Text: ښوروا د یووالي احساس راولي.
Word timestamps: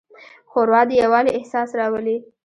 ښوروا 0.51 0.81
د 0.87 0.89
یووالي 1.01 1.31
احساس 1.33 1.69
راولي. 1.79 2.17